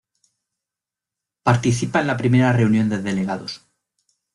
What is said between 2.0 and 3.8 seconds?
en la primera reunión de delegados.